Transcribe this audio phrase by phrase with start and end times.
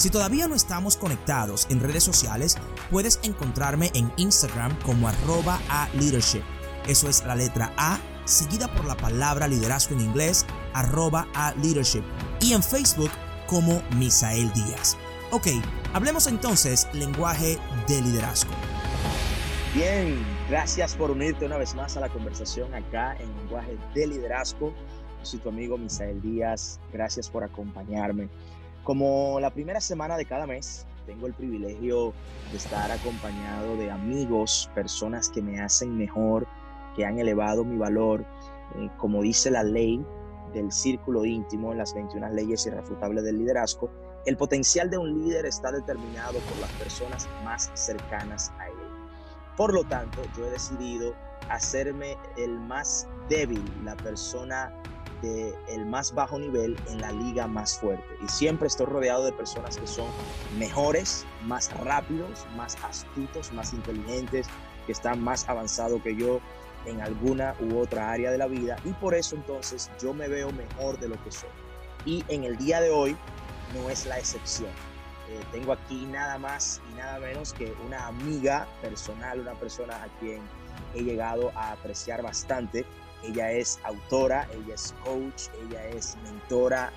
[0.00, 2.56] Si todavía no estamos conectados en redes sociales,
[2.90, 6.40] puedes encontrarme en Instagram como arroba a leadership.
[6.88, 12.02] Eso es la letra A seguida por la palabra liderazgo en inglés, arroba a leadership.
[12.40, 13.10] Y en Facebook
[13.46, 14.96] como Misael Díaz.
[15.32, 15.48] Ok,
[15.92, 18.52] hablemos entonces lenguaje de liderazgo.
[19.74, 24.72] Bien, gracias por unirte una vez más a la conversación acá en lenguaje de liderazgo.
[25.20, 26.80] Soy tu amigo Misael Díaz.
[26.90, 28.30] Gracias por acompañarme.
[28.84, 32.14] Como la primera semana de cada mes, tengo el privilegio
[32.50, 36.46] de estar acompañado de amigos, personas que me hacen mejor,
[36.96, 38.24] que han elevado mi valor,
[38.76, 40.04] eh, como dice la ley
[40.54, 43.90] del círculo íntimo en las 21 leyes irrefutables del liderazgo,
[44.26, 48.74] el potencial de un líder está determinado por las personas más cercanas a él.
[49.56, 51.14] Por lo tanto, yo he decidido
[51.48, 54.72] hacerme el más débil, la persona
[55.22, 58.04] el más bajo nivel en la liga más fuerte.
[58.22, 60.06] Y siempre estoy rodeado de personas que son
[60.58, 64.46] mejores, más rápidos, más astutos, más inteligentes,
[64.86, 66.40] que están más avanzados que yo
[66.86, 68.76] en alguna u otra área de la vida.
[68.84, 71.50] Y por eso entonces yo me veo mejor de lo que soy.
[72.04, 73.16] Y en el día de hoy
[73.74, 74.70] no es la excepción.
[75.28, 80.08] Eh, tengo aquí nada más y nada menos que una amiga personal, una persona a
[80.18, 80.40] quien
[80.94, 82.84] he llegado a apreciar bastante
[83.22, 86.90] ella es autora, ella es coach, ella es mentora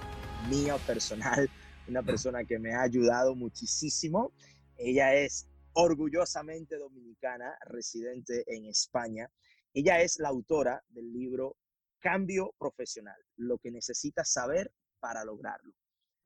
[0.49, 1.49] mía personal,
[1.87, 4.31] una persona que me ha ayudado muchísimo.
[4.77, 9.29] Ella es orgullosamente dominicana, residente en España.
[9.73, 11.57] Ella es la autora del libro
[11.99, 15.73] Cambio Profesional, lo que necesitas saber para lograrlo.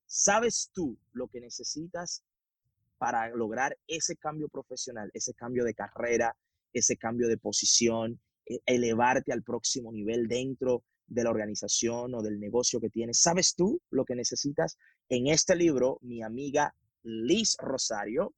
[0.06, 2.24] ¿Sabes tú lo que necesitas
[2.98, 6.36] para lograr ese cambio profesional, ese cambio de carrera,
[6.74, 8.20] ese cambio de posición,
[8.66, 13.22] elevarte al próximo nivel dentro de la organización o del negocio que tienes.
[13.22, 14.78] ¿Sabes tú lo que necesitas?
[15.10, 18.34] En este libro, mi amiga Liz Rosario,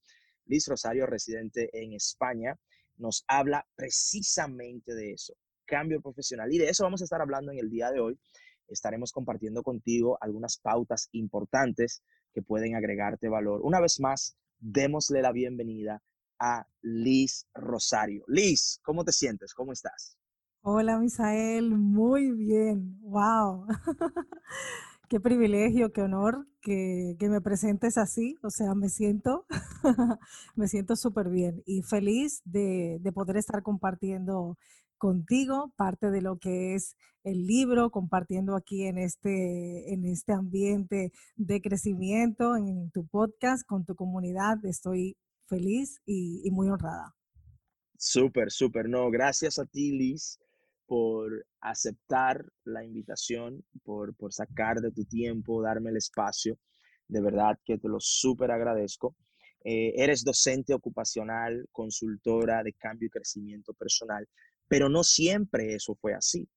[0.45, 2.55] Liz Rosario, residente en España,
[2.97, 5.33] nos habla precisamente de eso,
[5.65, 6.53] cambio profesional.
[6.53, 8.19] Y de eso vamos a estar hablando en el día de hoy.
[8.67, 12.03] Estaremos compartiendo contigo algunas pautas importantes
[12.33, 13.61] que pueden agregarte valor.
[13.63, 16.03] Una vez más, démosle la bienvenida
[16.39, 18.23] a Liz Rosario.
[18.27, 19.53] Liz, ¿cómo te sientes?
[19.53, 20.17] ¿Cómo estás?
[20.61, 22.99] Hola, Misael, muy bien.
[23.01, 23.65] ¡Wow!
[25.09, 28.35] qué privilegio, qué honor que, me presentes así.
[28.43, 29.45] O sea, me siento,
[30.55, 34.57] me siento súper bien y feliz de, poder estar compartiendo
[34.97, 41.11] contigo parte de lo que es el libro, compartiendo aquí en este, en este ambiente
[41.37, 44.63] de crecimiento, en tu podcast, con tu comunidad.
[44.65, 45.17] Estoy
[45.49, 47.15] feliz y, muy honrada.
[47.97, 48.87] Súper, súper.
[48.87, 50.39] No, gracias a ti, Liz,
[50.85, 56.57] por aceptar la invitación, por, por sacar de tu tiempo, darme el espacio.
[57.07, 59.15] De verdad que te lo súper agradezco.
[59.65, 64.25] Eh, eres docente ocupacional, consultora de cambio y crecimiento personal,
[64.67, 66.47] pero no siempre eso fue así.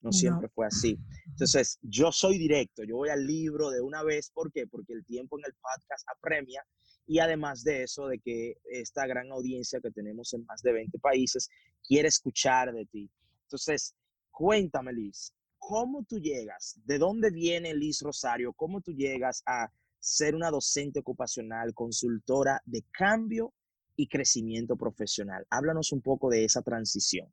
[0.00, 0.96] No siempre fue así.
[1.26, 4.30] Entonces, yo soy directo, yo voy al libro de una vez.
[4.30, 4.68] ¿Por qué?
[4.68, 6.64] Porque el tiempo en el podcast apremia
[7.08, 10.98] y además de eso, de que esta gran audiencia que tenemos en más de 20
[10.98, 11.48] países
[11.82, 13.10] quiere escuchar de ti.
[13.44, 13.94] Entonces,
[14.30, 16.78] cuéntame, Liz, ¿cómo tú llegas?
[16.84, 18.52] ¿De dónde viene Liz Rosario?
[18.52, 23.54] ¿Cómo tú llegas a ser una docente ocupacional, consultora de cambio
[23.96, 25.46] y crecimiento profesional?
[25.48, 27.32] Háblanos un poco de esa transición.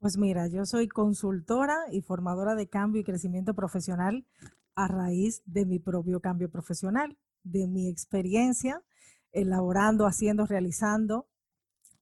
[0.00, 4.26] Pues mira, yo soy consultora y formadora de cambio y crecimiento profesional
[4.74, 7.16] a raíz de mi propio cambio profesional
[7.46, 8.82] de mi experiencia
[9.32, 11.26] elaborando, haciendo, realizando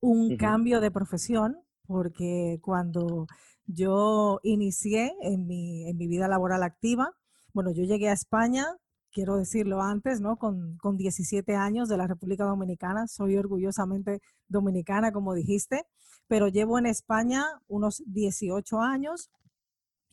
[0.01, 3.27] un cambio de profesión, porque cuando
[3.67, 7.13] yo inicié en mi, en mi, vida laboral activa,
[7.53, 8.67] bueno, yo llegué a España,
[9.11, 10.37] quiero decirlo antes, ¿no?
[10.37, 15.85] Con, con 17 años de la República Dominicana, soy orgullosamente dominicana, como dijiste,
[16.29, 19.31] pero llevo en España unos 18 años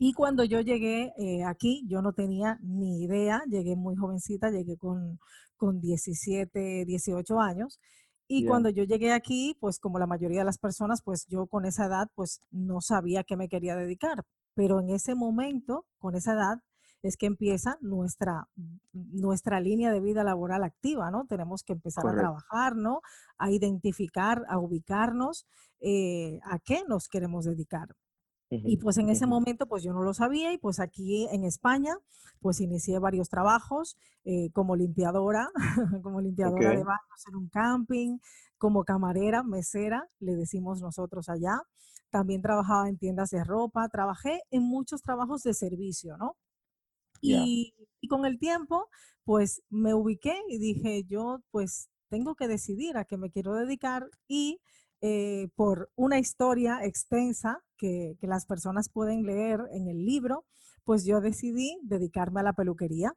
[0.03, 4.75] y cuando yo llegué eh, aquí, yo no tenía ni idea, llegué muy jovencita, llegué
[4.75, 5.19] con,
[5.57, 7.79] con 17, 18 años.
[8.27, 11.65] Y cuando yo llegué aquí, pues como la mayoría de las personas, pues yo con
[11.65, 14.23] esa edad, pues no sabía qué me quería dedicar.
[14.55, 16.63] Pero en ese momento, con esa edad,
[17.03, 18.47] es que empieza nuestra,
[18.93, 21.27] nuestra línea de vida laboral activa, ¿no?
[21.27, 23.01] Tenemos que empezar a trabajar, ¿no?
[23.37, 25.45] A identificar, a ubicarnos,
[25.79, 27.89] eh, a qué nos queremos dedicar.
[28.51, 31.95] Y pues en ese momento pues yo no lo sabía y pues aquí en España
[32.41, 35.49] pues inicié varios trabajos eh, como limpiadora,
[36.03, 38.17] como limpiadora de baños en un camping,
[38.57, 41.61] como camarera, mesera, le decimos nosotros allá.
[42.09, 46.35] También trabajaba en tiendas de ropa, trabajé en muchos trabajos de servicio, ¿no?
[47.21, 48.89] Y, y con el tiempo
[49.23, 54.09] pues me ubiqué y dije yo pues tengo que decidir a qué me quiero dedicar
[54.27, 54.59] y
[55.01, 60.45] eh, por una historia extensa que, las personas pueden leer en el libro,
[60.83, 63.13] pues yo decidí dedicarme a la peluquería.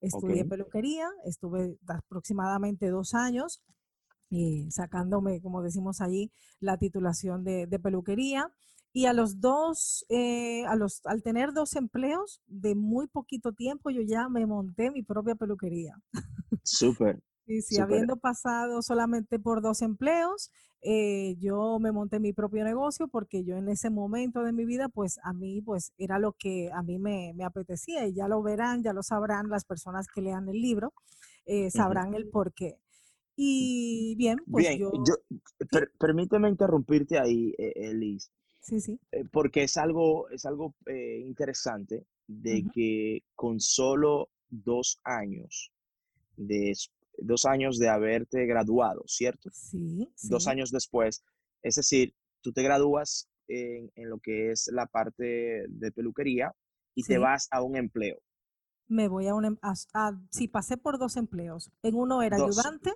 [0.00, 3.62] Estudié peluquería, estuve aproximadamente dos años
[4.34, 8.50] eh, sacándome, como decimos allí, la titulación de, peluquería.
[8.94, 13.90] Y a los dos, eh, a los, al tener dos empleos de muy poquito tiempo,
[13.90, 15.94] yo ya me monté mi propia peluquería.
[16.64, 17.22] Súper.
[17.52, 20.50] Y si habiendo pasado solamente por dos empleos,
[20.80, 24.88] eh, yo me monté mi propio negocio porque yo en ese momento de mi vida,
[24.88, 28.82] pues a mí, pues era lo que a mí me, apetecía y ya lo verán,
[28.82, 30.92] ya lo sabrán las personas que lean el libro,
[31.46, 32.78] eh, sabrán el por qué.
[33.36, 35.02] Y bien, pues bien, yo...
[35.98, 38.30] permíteme interrumpirte ahí, Elis.
[38.60, 38.98] Sí, sí.
[39.12, 45.72] Eh, porque es algo, es algo interesante de que con solo dos años
[46.36, 46.74] de,
[47.18, 49.50] dos años de haberte graduado, ¿cierto?
[49.52, 50.08] Sí.
[50.28, 51.24] Dos años después.
[51.62, 56.54] Es decir, tú te gradúas en, lo que es la parte de peluquería
[56.94, 58.18] y te vas a un empleo.
[58.88, 59.44] Me voy a un...
[59.44, 59.58] Em,
[60.30, 61.70] sí, pasé por dos empleos.
[61.82, 62.92] En uno era ayudante.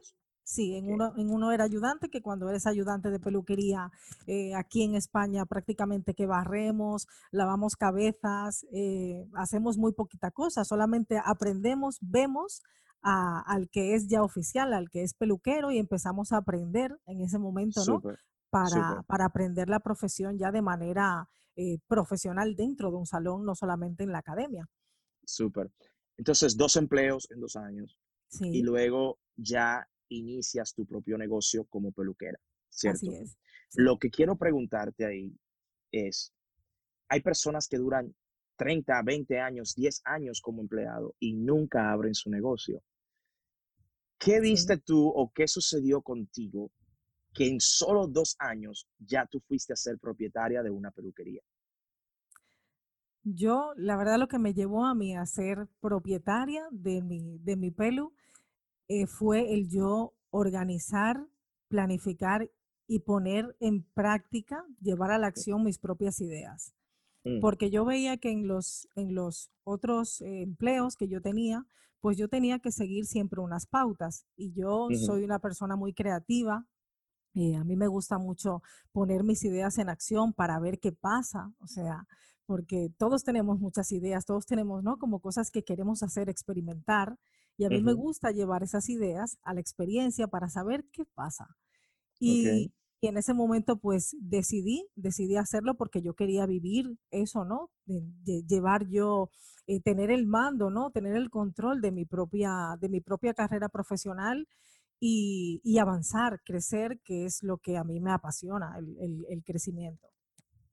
[0.49, 3.91] Sí, en, uno, en uno era ayudante, que cuando eres ayudante de peluquería
[4.29, 11.21] eh, aquí en España prácticamente que barremos, lavamos cabezas, eh, hacemos muy poquita cosa, solamente
[11.25, 12.63] aprendemos, vemos,
[13.03, 17.39] al que es ya oficial, al que es peluquero y empezamos a aprender en ese
[17.39, 18.03] momento, ¿no?
[18.51, 23.55] para, para, aprender la profesión ya de manera eh, profesional dentro de un salón, no
[23.55, 24.69] solamente en la academia.
[25.25, 25.71] Súper.
[26.17, 27.99] Entonces, dos empleos en dos años.
[28.41, 32.39] Y luego ya inicias tu propio negocio como peluquera,
[32.69, 33.07] ¿cierto?
[33.07, 33.39] Así es.
[33.75, 35.39] Lo que quiero preguntarte ahí
[35.93, 36.33] es,
[37.09, 38.15] hay personas que duran
[38.57, 42.83] 30, 20 años, 10 años como empleado y nunca abren su negocio.
[44.19, 46.71] ¿Qué viste tú o qué sucedió contigo
[47.35, 51.43] que en solo dos años ya tú fuiste a ser propietaria de una peluquería?
[53.23, 57.57] Yo, la verdad, lo que me llevó a mí a ser propietaria de mi, de
[57.57, 58.15] mi pelu
[58.89, 61.27] eh, fue el yo organizar,
[61.69, 62.51] planificar
[62.87, 66.73] y poner en práctica, llevar a la acción mis propias ideas.
[67.27, 67.41] Mm.
[67.41, 71.67] Porque yo veía que en los, en los otros eh, empleos que yo tenía,
[72.01, 74.27] pues yo tenía que seguir siempre unas pautas.
[74.37, 76.65] Y yo soy una persona muy creativa.
[77.35, 78.63] y a mí me gusta mucho
[78.93, 81.53] poner mis ideas en acción para ver qué pasa.
[81.59, 82.07] O sea,
[82.47, 84.99] porque todos tenemos muchas ideas, todos tenemos, ¿no?
[84.99, 87.19] Como cosas que queremos hacer, experimentar.
[87.59, 91.57] Y a mí me gusta llevar esas ideas a la experiencia para saber qué pasa.
[92.21, 97.71] Y, y en ese momento pues decidí, decidí hacerlo porque yo quería vivir eso, ¿no?
[97.85, 99.31] De, llevar yo,
[99.67, 100.91] eh, tener el mando, ¿no?
[100.91, 104.49] Tener el control de mi propia, de mi propia carrera profesional
[104.99, 110.09] y, avanzar, crecer, que es lo que a mí me apasiona, el, el, crecimiento.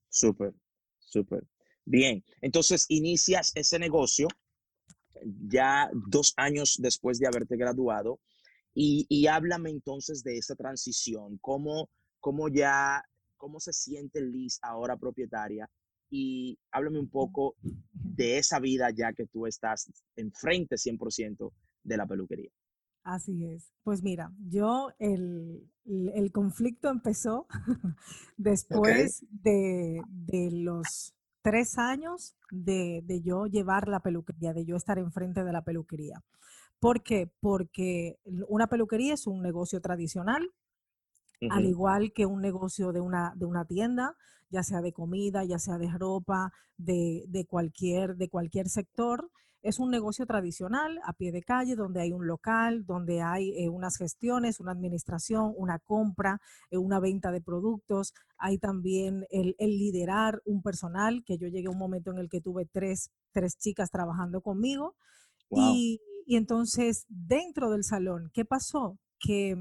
[0.07, 0.53] Súper,
[0.99, 1.45] súper.
[1.83, 4.29] Bien, entonces inicias ese negocio
[5.49, 8.21] ya dos años después de haberte graduado
[8.73, 11.89] y, y háblame entonces de esa transición, cómo
[12.23, 13.03] cómo ya,
[13.35, 15.69] cómo se siente Liz ahora propietaria
[16.09, 21.51] y háblame un poco de esa vida ya que tú estás enfrente 100%
[21.83, 22.49] de la peluquería.
[23.03, 23.73] Así es.
[23.83, 27.45] Pues mira, yo el, el, conflicto empezó
[28.37, 34.97] después de, de, los tres años de, de, yo llevar la peluquería, de yo estar
[34.97, 36.23] enfrente de la peluquería.
[36.79, 37.29] ¿Por qué?
[37.41, 40.49] Porque una peluquería es un negocio tradicional,
[41.49, 44.15] al igual que un negocio de una, de una tienda,
[44.49, 49.29] ya sea de comida, ya sea de ropa, de, de, cualquier, de cualquier sector.
[49.61, 53.69] Es un negocio tradicional, a pie de calle, donde hay un local, donde hay eh,
[53.69, 58.13] unas gestiones, una administración, una compra, eh, una venta de productos.
[58.37, 62.29] Hay también el, el, liderar un personal, que yo llegué a un momento en el
[62.29, 64.95] que tuve tres, tres chicas trabajando conmigo.
[65.49, 68.97] Y, y entonces, dentro del salón, ¿qué pasó?
[69.19, 69.55] Que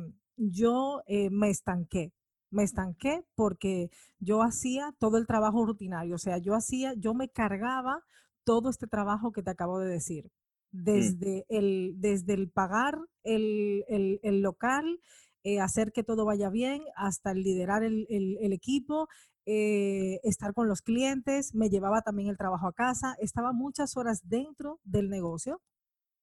[0.50, 2.12] yo eh, me estanqué.
[2.50, 7.28] Me estanqué porque yo hacía todo el trabajo rutinario, o sea, yo hacía, yo me
[7.30, 8.02] cargaba
[8.44, 10.30] todo este trabajo que te acabo de decir.
[10.72, 10.84] Mm.
[10.84, 15.00] Desde, el, desde el pagar el, el- el local,
[15.44, 19.08] eh, hacer que todo vaya bien, hasta el liderar el, el- el equipo,
[19.46, 24.20] eh, estar con los clientes, me llevaba también el trabajo a casa, estaba muchas horas
[24.24, 25.60] dentro del negocio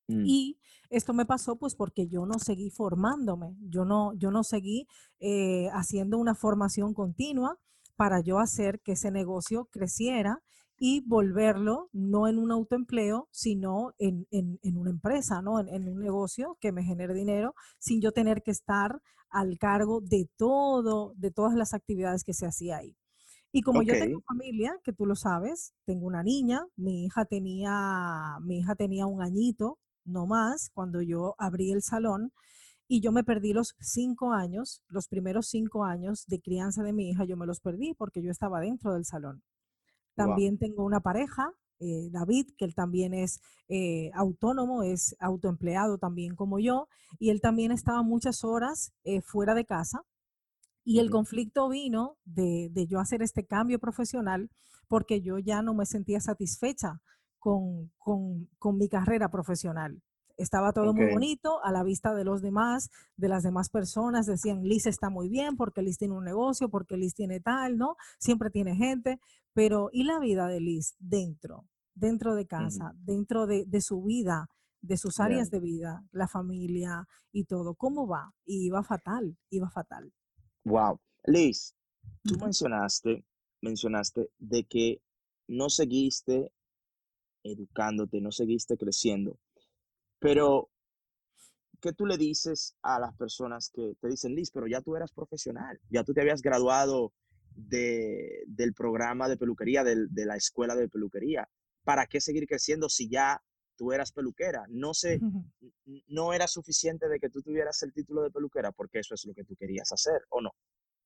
[0.09, 4.43] Mm, y esto me pasó pues porque yo no seguí formándome, yo no, yo no
[4.43, 4.87] seguí
[5.19, 7.57] eh, haciendo una formación continua
[7.95, 10.41] para yo hacer que ese negocio creciera
[10.77, 15.59] y volverlo no en un autoempleo, sino en, en- en una empresa, ¿no?
[15.59, 19.99] En, en un negocio que me genere dinero sin yo tener que estar al cargo
[20.01, 22.95] de todo, de todas las actividades que se hacía ahí.
[23.51, 28.37] Y como yo tengo familia, que tú lo sabes, tengo una niña, mi hija tenía,
[28.41, 32.31] mi hija tenía un añito, no más, cuando yo abrí el salón
[32.87, 37.09] y yo me perdí los cinco años, los primeros cinco años de crianza de mi
[37.09, 39.43] hija, yo me los perdí porque yo estaba dentro del salón.
[40.17, 40.27] Wow.
[40.27, 46.35] También tengo una pareja, eh, David, que él también es eh, autónomo, es autoempleado también
[46.35, 46.87] como yo,
[47.19, 50.03] y él también estaba muchas horas eh, fuera de casa
[50.83, 54.49] y el conflicto vino de, de yo hacer este cambio profesional
[54.87, 57.01] porque yo ya no me sentía satisfecha
[57.39, 60.01] con, con- con mi carrera profesional.
[60.37, 64.25] Estaba todo muy bonito a la vista de los demás, de las demás personas.
[64.25, 67.97] Decían, Liz está muy bien porque Liz tiene un negocio, porque Liz tiene tal, ¿no?
[68.19, 69.19] Siempre tiene gente.
[69.53, 71.65] Pero, ¿y la vida de Liz dentro?
[71.93, 74.47] Dentro de casa, dentro de, de su vida,
[74.81, 77.75] de sus áreas de vida, la familia y todo.
[77.75, 78.33] ¿Cómo va?
[78.45, 80.13] Y iba fatal, iba fatal.
[80.63, 81.01] Wow.
[81.25, 81.75] Liz,
[82.23, 83.25] tú mencionaste,
[83.61, 85.01] mencionaste de que
[85.49, 86.53] no seguiste
[87.43, 89.37] educándote, no seguiste creciendo,
[90.19, 90.69] pero
[91.81, 95.11] ¿qué tú le dices a las personas que te dicen, Liz, pero ya tú eras
[95.11, 97.13] profesional, ya tú te habías graduado
[97.55, 101.47] de, del programa de peluquería, del- de la escuela de peluquería?
[101.83, 103.41] ¿Para qué seguir creciendo si ya
[103.77, 104.65] tú eras peluquera?
[104.69, 105.21] No sé,
[105.85, 109.25] n- no era suficiente de que tú tuvieras el título de peluquera porque eso es
[109.25, 110.51] lo que tú querías hacer, ¿o no?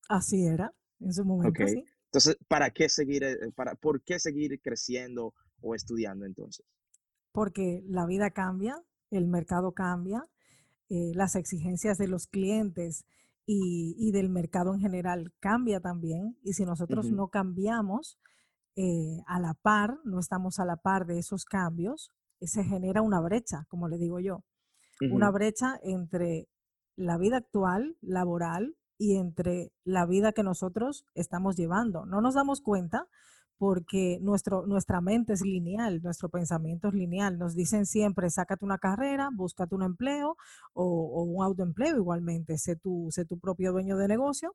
[0.08, 1.84] Así era, en su momento, sí.
[2.06, 6.66] Entonces, ¿para qué seguir, eh, para, por qué seguir creciendo o estudiando entonces?
[7.32, 8.76] Porque la vida cambia,
[9.10, 10.22] el mercado cambia,
[10.88, 13.04] eh, las exigencias de los clientes
[13.46, 16.36] y, y del mercado en general cambia también.
[16.42, 18.18] Y si nosotros no cambiamos
[18.76, 23.02] eh, a la par, no estamos a la par de esos cambios, eh, se genera
[23.02, 24.44] una brecha, como le digo yo,
[25.10, 26.48] una brecha entre
[26.94, 32.06] la vida actual, laboral, y entre la vida que nosotros estamos llevando.
[32.06, 33.08] No nos damos cuenta
[33.64, 37.38] porque nuestro, nuestra mente es lineal, nuestro pensamiento es lineal.
[37.38, 40.36] Nos dicen siempre, sácate una carrera, búscate un empleo
[40.74, 44.54] o, o un autoempleo igualmente, sé tu, sé tu propio dueño de negocio,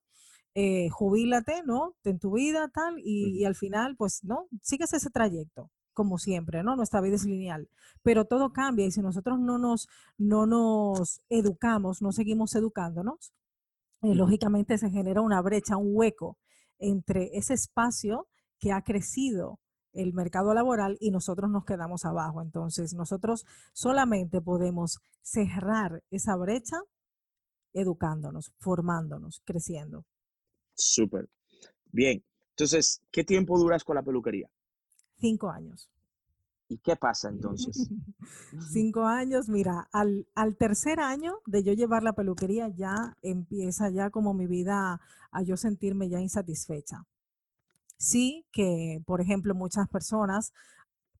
[0.54, 1.96] eh, jubílate, ¿no?
[2.04, 4.48] Ten tu vida, tal, y, y al final, pues, ¿no?
[4.62, 6.76] Sigues ese trayecto, como siempre, ¿no?
[6.76, 7.68] Nuestra vida es lineal,
[8.04, 9.88] pero todo cambia y si nosotros no nos,
[10.20, 13.34] no nos educamos, no seguimos educándonos,
[14.04, 16.38] eh, lógicamente se genera una brecha, un hueco
[16.78, 18.28] entre ese espacio
[18.60, 19.60] que ha crecido
[19.94, 22.42] el mercado laboral y nosotros nos quedamos abajo.
[22.42, 26.78] Entonces, nosotros solamente podemos cerrar esa brecha
[27.74, 30.06] educándonos, formándonos, creciendo.
[30.74, 31.30] Súper.
[31.92, 32.24] Bien.
[32.52, 34.50] Entonces, ¿qué tiempo duras con la peluquería?
[35.18, 35.90] Cinco años.
[36.68, 37.90] ¿Y qué pasa entonces?
[38.72, 44.12] Cinco años, mira, al, al tercer año de yo llevar la peluquería ya empieza ya
[44.12, 45.02] como mi vida
[45.32, 47.06] a yo sentirme ya insatisfecha.
[48.00, 50.54] Sí que, por ejemplo, muchas personas,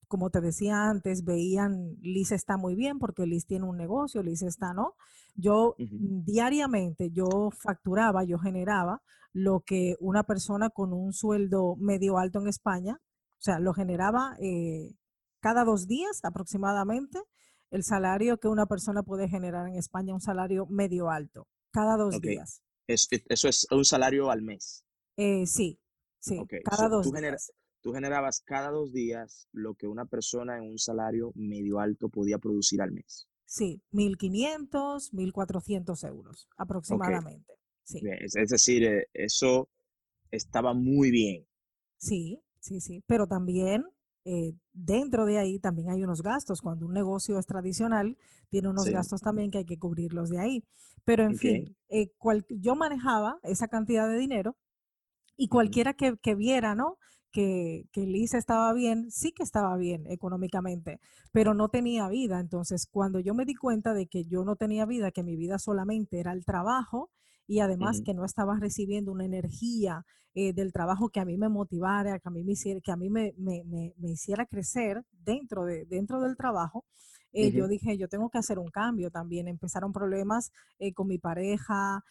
[0.08, 4.42] como te decía antes, veían Liz está muy bien porque Liz tiene un negocio, Liz
[4.42, 4.96] está, ¿no?
[5.36, 12.18] Yo mm, diariamente, yo facturaba, yo generaba lo que una persona con un sueldo medio
[12.18, 14.96] alto en España, o sea, lo generaba eh,
[15.42, 17.20] cada dos días aproximadamente,
[17.70, 22.20] el salario que una persona puede generar en España, un salario medio alto, cada dos
[22.22, 22.64] días.
[22.88, 24.84] Es- eso es un salario al mes.
[25.18, 25.80] Eh, sí,
[26.20, 26.54] sí, Ok.
[26.64, 27.52] cada So, dos tú, genera- días.
[27.82, 32.38] tú generabas cada dos días lo que una persona en un salario medio alto podía
[32.38, 33.28] producir al mes.
[33.46, 37.54] Sí, 1.500, 1.400 euros aproximadamente.
[37.84, 38.18] Sí, Bien.
[38.22, 39.70] Es, es decir, eh, eso
[40.32, 41.48] estaba muy bien.
[41.98, 43.04] sí, sí, sí.
[43.08, 43.86] Pero también
[44.26, 46.62] eh, dentro de ahí también hay unos gastos.
[46.62, 48.16] Cuando un negocio es tradicional,
[48.50, 48.92] tiene unos Sí.
[48.92, 50.64] gastos también que hay que cubrirlos de ahí.
[51.04, 51.38] Pero en Ok.
[51.40, 54.56] fin, eh, cual- yo manejaba esa cantidad de dinero
[55.40, 56.98] y cualquiera que, que viera, ¿no?
[57.32, 61.00] Que, que Liz estaba bien, sí que estaba bien económicamente,
[61.32, 62.42] pero no tenía vida.
[62.42, 65.58] Entonces, cuando yo me di cuenta de que yo no tenía vida, que mi vida
[65.58, 67.10] solamente era el trabajo
[67.48, 70.06] y además que no estaba recibiendo una energía
[70.36, 72.98] eh, del trabajo que a mí me motivara, que a mí me hiciera, que a
[72.98, 73.34] mí me,
[74.04, 76.84] hiciera crecer dentro, de, dentro del trabajo,
[77.32, 79.48] eh, yo dije, yo tengo que hacer un cambio también.
[79.48, 82.04] Empezaron problemas eh, con mi pareja,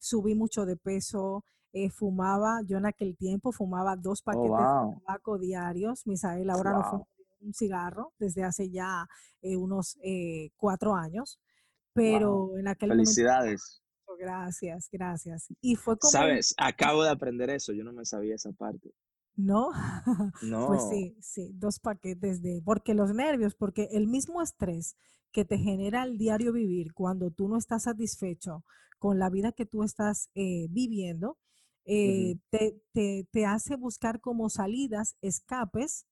[0.00, 1.44] subí mucho de peso,
[1.90, 6.84] fumaba, yo en aquel tiempo fumaba dos oh, paquetes de tabaco diarios, Misael ahora no
[6.84, 7.08] fumo
[7.40, 9.06] un cigarro desde hace ya
[9.42, 9.98] unos
[10.56, 11.38] cuatro años,
[11.92, 13.82] pero en aquel Felicidades.
[14.18, 15.48] Gracias, gracias.
[15.60, 16.10] Y fue como...
[16.10, 18.92] Sabes, acabo de aprender eso, yo no me sabía esa parte.
[19.34, 19.70] ¿No?
[20.42, 20.68] No.
[20.68, 24.96] Pues sí, sí, dos paquetes de, porque los nervios, porque el mismo estrés
[25.32, 28.64] que te genera el diario vivir cuando tú no estás satisfecho
[28.98, 31.36] con la vida que tú estás eh, viviendo,
[31.86, 36.06] eh, te, te, te hace buscar como salidas, escapes,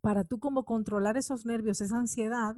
[0.00, 2.56] para tú como controlar esos nervios, esa ansiedad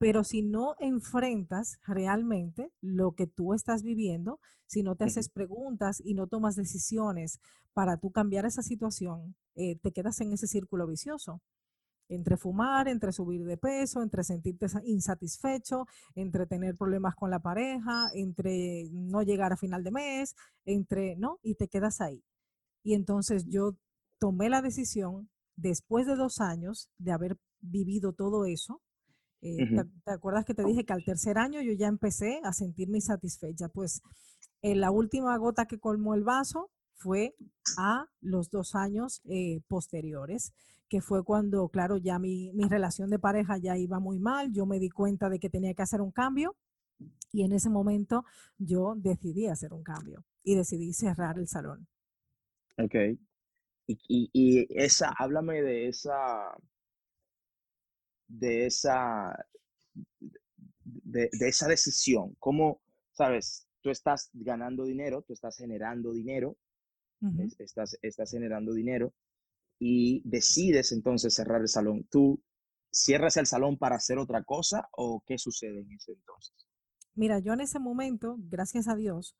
[0.00, 6.00] pero si no enfrentas realmente lo que tú estás viviendo, si no te haces preguntas
[6.02, 7.38] y no tomas decisiones
[7.74, 11.42] para tú cambiar esa situación, eh, te quedas en ese círculo vicioso.
[12.10, 18.10] Entre fumar, entre subir de peso, entre sentirte insatisfecho, entre tener problemas con la pareja,
[18.14, 21.38] entre no llegar a final de mes, entre, ¿no?
[21.42, 22.22] Y te quedas ahí.
[22.82, 23.76] Y entonces yo
[24.18, 28.82] tomé la decisión, después de dos años de haber vivido todo eso,
[29.42, 29.56] eh,
[30.04, 33.68] ¿te, acuerdas que te dije que al tercer año yo ya empecé a sentirme insatisfecha?
[33.68, 34.02] Pues
[34.62, 37.34] eh, la última gota que colmó el vaso fue
[37.78, 40.52] a los dos años eh, posteriores,
[40.90, 44.66] que fue cuando, claro, ya mi, mi, relación de pareja ya iba muy mal, yo
[44.66, 46.56] me di cuenta de que tenía que hacer un cambio
[47.32, 48.24] y en ese momento
[48.58, 51.86] yo decidí hacer un cambio y decidí cerrar el salón.
[52.76, 52.94] Ok.
[53.86, 56.56] Y, y, y esa, háblame de esa,
[58.26, 59.46] de esa,
[60.82, 62.34] de, esa decisión.
[62.40, 62.80] ¿Cómo,
[63.12, 66.56] sabes, tú estás ganando dinero, tú estás generando dinero,
[67.58, 69.14] estás, estás generando dinero
[69.80, 72.06] y decides entonces cerrar el salón.
[72.10, 72.40] ¿Tú
[72.90, 76.54] cierras el salón para hacer otra cosa o qué sucede en ese entonces?
[77.14, 79.36] Mira, yo en ese momento, gracias a Dios,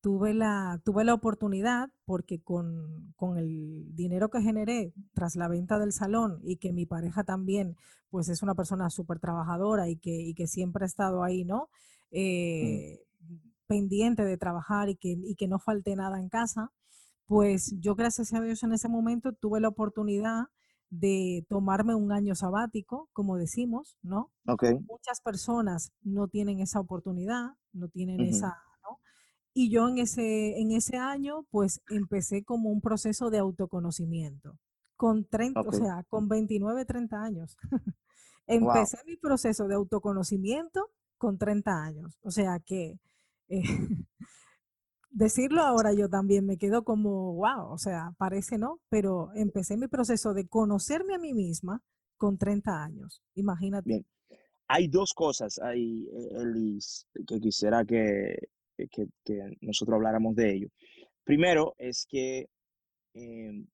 [0.00, 5.92] tuve la, tuve la oportunidad, porque con, el dinero que generé tras la venta del
[5.92, 7.76] salón y que mi pareja también,
[8.08, 11.68] pues es una persona súper trabajadora y que, que siempre ha estado ahí, ¿no?
[12.10, 12.12] Mm.
[12.12, 13.00] Eh,
[13.66, 16.70] pendiente de trabajar y que, y que no falte nada en casa,
[17.26, 20.46] pues yo gracias a Dios en ese momento tuve la oportunidad
[20.90, 24.30] de tomarme un año sabático, como decimos, ¿no?
[24.86, 28.62] Muchas personas no tienen esa oportunidad, no tienen esa
[29.54, 34.58] y yo en ese, en ese año, pues empecé como un proceso de autoconocimiento.
[34.96, 37.56] Con 30, o sea, con 29, 30 años.
[38.46, 42.18] empecé mi proceso de autoconocimiento con 30 años.
[42.22, 42.98] O sea que
[43.48, 43.62] eh,
[45.12, 49.88] decirlo ahora yo también me quedo como, wow, o sea, parece no, pero empecé mi
[49.88, 51.80] proceso de conocerme a mí misma
[52.16, 53.22] con 30 años.
[53.34, 54.04] Imagínate.
[54.68, 58.36] Hay dos cosas ahí, eh, Elis, que quisiera que,
[58.76, 60.68] que, nosotros habláramos de ello.
[61.24, 62.46] Primero es que
[63.14, 63.66] em,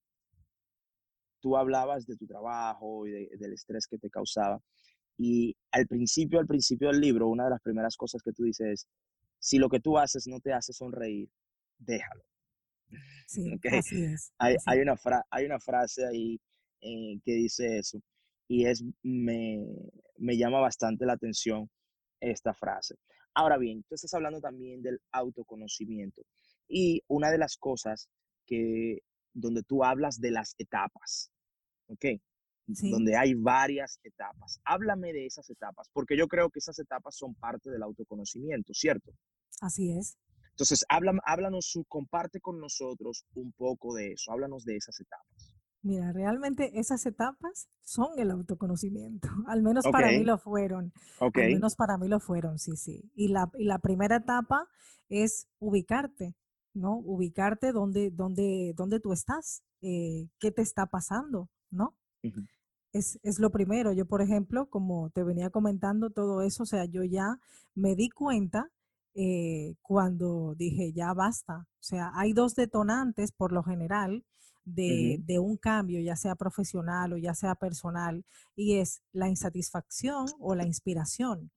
[1.40, 4.60] tú hablabas de tu trabajo y del estrés que te causaba.
[5.16, 8.66] Y al principio, al principio del libro, una de las primeras cosas que tú dices
[8.66, 8.86] es,
[9.38, 11.28] si lo que tú haces no te hace sonreír,
[11.78, 12.24] déjalo.
[13.26, 14.32] Sí, así es.
[14.38, 14.96] Hay, hay, una
[15.30, 16.40] hay una frase ahí
[16.80, 18.00] eh, que dice eso
[18.48, 19.58] y es, me,
[20.16, 21.70] me llama bastante la atención
[22.20, 22.96] esta frase.
[23.34, 26.22] Ahora bien, tú estás hablando también del autoconocimiento
[26.66, 28.08] y una de las cosas
[28.46, 29.00] que
[29.34, 31.30] donde tú hablas de las etapas,
[31.86, 32.06] ¿ok?
[32.68, 34.60] Donde hay varias etapas.
[34.64, 39.12] Háblame de esas etapas, porque yo creo que esas etapas son parte del autoconocimiento, ¿cierto?
[39.60, 40.18] Así es.
[40.50, 45.54] Entonces, háblanos, comparte con nosotros un poco de eso, háblanos de esas etapas.
[45.82, 50.92] Mira, realmente esas etapas son el autoconocimiento, al menos para mí lo fueron.
[51.20, 53.10] Al menos para mí lo fueron, sí, sí.
[53.14, 54.68] Y la, y la primera etapa
[55.08, 56.34] es ubicarte,
[56.74, 56.98] ¿no?
[56.98, 61.96] Ubicarte donde, donde, donde tú estás, eh, qué te está pasando, ¿no?
[62.92, 63.92] Es, es, lo primero.
[63.92, 67.38] Yo, por ejemplo, como te venía comentando todo eso, o sea, yo ya
[67.74, 68.70] me di cuenta
[69.14, 71.66] eh, cuando dije, ya basta.
[71.80, 74.24] O sea, hay dos detonantes por lo general
[74.64, 78.24] de, un cambio, ya sea profesional o ya sea personal,
[78.54, 81.50] y es la insatisfacción o la inspiración.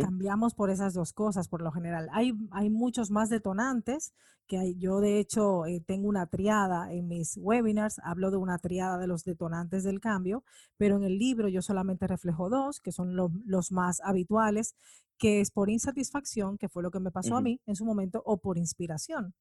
[0.00, 2.08] Cambiamos por esas dos cosas, por lo general.
[2.12, 4.12] Hay, hay muchos más detonantes
[4.46, 8.58] que hay, yo, de hecho, eh, tengo una triada en mis webinars, hablo de una
[8.58, 10.44] triada de los detonantes del cambio,
[10.76, 14.74] pero en el libro yo solamente reflejo dos, que son los más habituales,
[15.16, 18.22] que es por insatisfacción, que fue lo que me pasó a mí en su momento,
[18.26, 19.32] o por inspiración.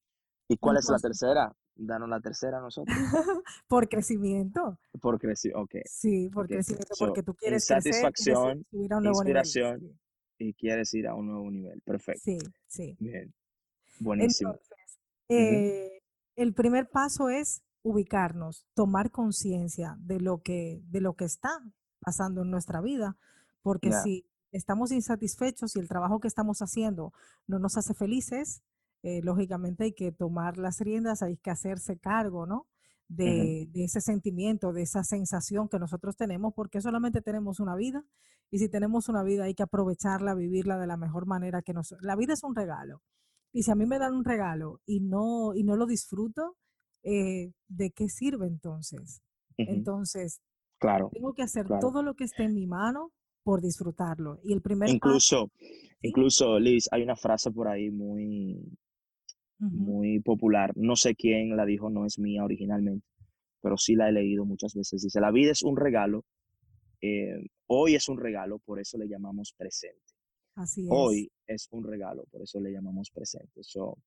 [0.48, 1.54] ¿Y cuál es la tercera?
[1.76, 2.96] Danos la tercera a nosotros.
[3.68, 4.78] por crecimiento.
[5.02, 5.76] Por crecimiento, ok.
[5.86, 10.00] Sí, por crecimiento, porque tú quieres satisfacción, inspiración
[10.42, 11.82] y quieres ir a un nuevo nivel.
[11.82, 12.22] Perfecto.
[12.24, 12.96] Sí, sí.
[13.00, 13.34] Bien.
[14.00, 14.52] Buenísimo.
[14.52, 15.00] Entonces,
[15.30, 16.02] eh,
[16.36, 21.50] el primer paso es ubicarnos, tomar conciencia de lo que de lo que está
[22.00, 23.18] pasando en nuestra vida,
[23.62, 27.14] porque si estamos insatisfechos y el trabajo que estamos haciendo
[27.48, 28.64] no nos hace felices,
[29.04, 32.68] eh, lógicamente hay que tomar las riendas, hay que hacerse cargo, ¿no?
[33.14, 38.06] De, ese sentimiento, de esa sensación que nosotros tenemos, porque solamente tenemos una vida
[38.50, 41.94] y si tenemos una vida hay que aprovecharla, vivirla de la mejor manera que nos...
[42.00, 43.02] La vida es un regalo
[43.54, 46.56] y si a mí me dan un regalo y no, y no lo disfruto,
[47.04, 49.22] eh, ¿de qué sirve entonces?
[49.58, 50.42] Entonces,
[50.80, 53.12] claro, tengo que hacer todo lo que esté en mi mano
[53.44, 54.40] por disfrutarlo.
[54.44, 55.52] Y el primer incluso,
[56.02, 58.78] incluso Liz, hay una frase por ahí muy,
[59.62, 60.74] muy popular.
[60.76, 63.06] No sé quién la dijo, no es mía originalmente,
[63.62, 65.02] pero sí la he leído muchas veces.
[65.02, 66.26] Dice, la vida es un regalo,
[67.02, 70.02] eh, hoy es un regalo, por eso le llamamos presente.
[70.56, 70.88] Así es.
[70.90, 73.64] Hoy es un regalo, por eso le llamamos presente.
[73.64, 73.98] So,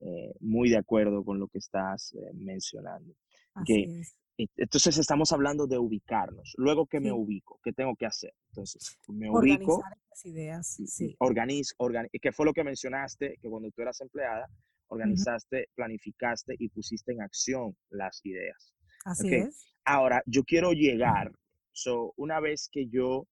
[0.00, 3.14] eh, muy de acuerdo con lo que estás eh, mencionando.
[3.54, 4.16] Así es.
[4.56, 6.54] Entonces estamos hablando de ubicarnos.
[6.56, 8.32] Luego que me ubico, ¿qué tengo que hacer?
[8.48, 9.74] Entonces, me ubico.
[9.74, 11.16] Organizar esas ideas, sí.
[11.18, 11.74] Organiz,
[12.20, 13.36] ¿Qué fue lo que mencionaste?
[13.40, 14.48] Que cuando tú eras empleada,
[14.92, 18.72] organizaste, planificaste y pusiste en acción las ideas.
[19.04, 19.74] Así es.
[19.84, 21.32] Ahora, yo quiero llegar,
[21.72, 23.26] so, una vez que yo,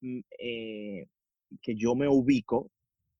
[0.00, 1.06] mm, eh,
[1.62, 2.70] que yo me ubico,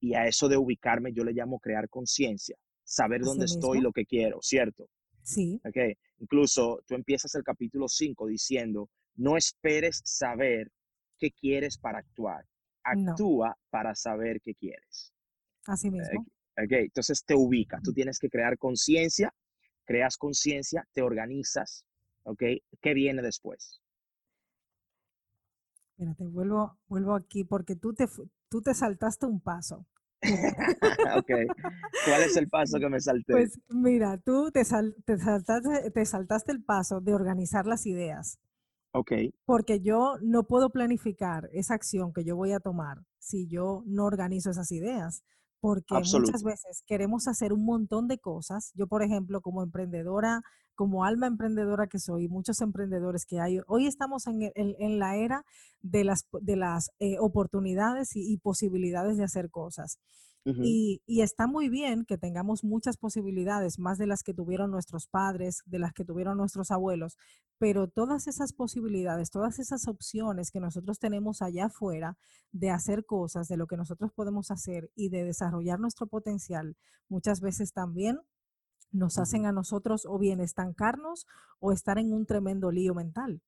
[0.00, 3.92] y a eso de ubicarme yo le llamo crear conciencia, saber dónde estoy y lo
[3.92, 4.88] que quiero, ¿cierto?
[5.22, 5.60] Sí.
[5.64, 5.94] Okay.
[6.18, 10.70] Incluso tú empiezas el capítulo 5 diciendo, no esperes saber
[11.18, 12.44] qué quieres para actuar,
[12.84, 15.12] actúa para saber qué quieres.
[15.66, 16.24] Así mismo.
[16.64, 19.32] Okay, entonces te ubica, tú tienes que crear conciencia,
[19.84, 21.84] creas conciencia, te organizas,
[22.24, 22.42] ¿ok?
[22.80, 23.80] ¿Qué viene después?
[25.92, 28.06] Espérate, vuelvo, vuelvo aquí porque tú te,
[28.48, 29.86] tú te saltaste un paso.
[31.16, 31.30] ok,
[32.04, 33.32] ¿cuál es el paso que me salté?
[33.32, 34.62] Pues mira, tú te,
[35.04, 38.40] te, saltaste, te saltaste el paso de organizar las ideas.
[38.92, 39.12] Ok.
[39.44, 44.06] Porque yo no puedo planificar esa acción que yo voy a tomar si yo no
[44.06, 45.22] organizo esas ideas
[45.60, 48.72] porque muchas veces queremos hacer un montón de cosas.
[48.74, 50.42] Yo, por ejemplo, como emprendedora,
[50.74, 55.44] como alma emprendedora que soy, muchos emprendedores que hay, hoy estamos en, en, la era
[55.82, 59.98] de las, de las eh, oportunidades y, posibilidades de hacer cosas
[60.62, 65.62] y, está muy bien que tengamos muchas posibilidades, más de las que tuvieron nuestros padres,
[65.66, 67.16] de las que tuvieron nuestros abuelos,
[67.58, 72.16] pero todas esas posibilidades, todas esas opciones que nosotros tenemos allá afuera
[72.52, 76.76] de hacer cosas, de lo que nosotros podemos hacer y de desarrollar nuestro potencial,
[77.08, 78.20] muchas veces también
[78.90, 81.26] nos hacen a nosotros o bien estancarnos
[81.60, 83.42] o estar en un tremendo lío mental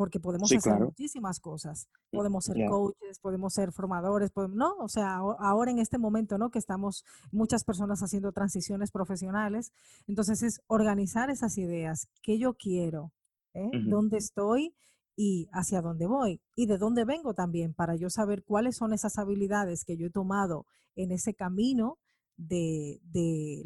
[0.00, 1.86] porque podemos hacer muchísimas cosas.
[2.10, 6.50] Podemos ser coaches, podemos ser formadores, podemos, no, o sea, ahora en este momento, ¿no?
[6.50, 9.74] Que estamos muchas personas haciendo transiciones profesionales,
[10.06, 13.12] entonces es organizar esas ideas, qué yo quiero,
[13.52, 13.68] ¿eh?
[13.90, 14.74] dónde estoy
[15.16, 19.18] y hacia dónde voy y de dónde vengo también para yo saber cuáles son esas
[19.18, 20.64] habilidades que yo he tomado
[20.96, 21.98] en ese camino
[22.38, 23.02] de,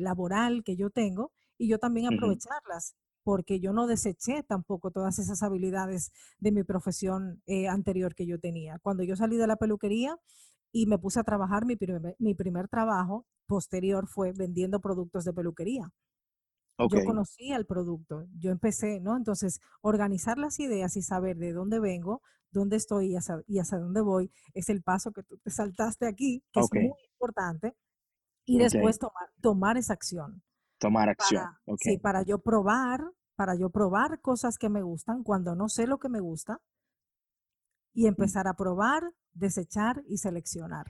[0.00, 5.42] laboral que yo tengo y yo también aprovecharlas porque yo no deseché tampoco todas esas
[5.42, 8.78] habilidades de mi profesión eh, anterior que yo tenía.
[8.80, 10.16] Cuando yo salí de la peluquería
[10.72, 15.32] y me puse a trabajar, mi primer, mi primer trabajo posterior fue vendiendo productos de
[15.32, 15.90] peluquería.
[16.78, 19.16] Yo conocía el producto, yo empecé, ¿no?
[19.16, 24.30] Entonces, organizar las ideas y saber de dónde vengo, dónde estoy y hacia, dónde voy
[24.54, 27.74] es el paso que tú te saltaste aquí, que es muy importante.
[28.46, 30.42] Y después tomar, tomar esa acción.
[30.84, 31.42] Tomar acción.
[31.78, 33.00] Sí, para yo probar,
[33.36, 36.60] para yo probar cosas que me gustan cuando no sé lo que me gusta
[37.94, 40.84] y empezar a probar, desechar y seleccionar.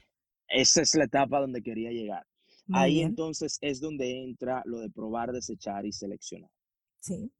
[0.48, 2.26] Esa es la etapa donde quería llegar.
[2.72, 6.50] Ahí entonces es donde entra lo de probar, desechar y seleccionar.
[6.98, 7.32] Sí.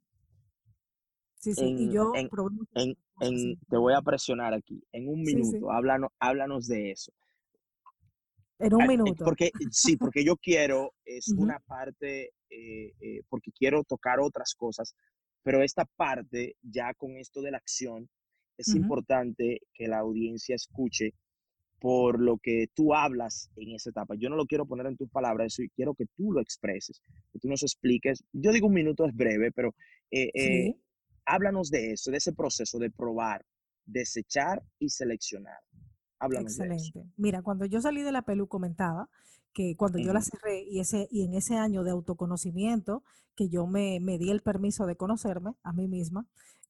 [1.41, 1.65] Sí, sí.
[1.65, 4.81] y yo te voy a presionar aquí.
[4.93, 7.13] En un minuto, Háblanos, háblanos de eso.
[8.59, 9.25] En un eh, minuto.
[9.25, 14.95] Porque, sí, porque yo quiero, es una parte, eh, eh, porque quiero tocar otras cosas,
[15.43, 18.09] pero esta parte, ya con esto de la acción,
[18.57, 21.13] es importante que la audiencia escuche,
[21.85, 24.15] por lo que tú hablas en esa etapa.
[24.17, 27.47] Yo no lo quiero poner en tus palabras, quiero que tú lo expreses, que tú
[27.47, 28.25] nos expliques.
[28.33, 29.75] Yo digo un minuto es breve, pero
[30.11, 30.75] eh, eh,
[31.27, 33.45] háblanos de eso, de ese proceso de probar,
[33.85, 35.59] desechar y seleccionar.
[36.25, 36.93] Háblanos Excelente.
[36.93, 37.13] De eso.
[37.17, 39.09] Mira, cuando yo salí de la pelu comentaba
[39.53, 43.05] que cuando yo la cerré y, ese, y en ese año de autoconocimiento,
[43.37, 46.27] que yo me, me di el permiso de conocerme a mí misma,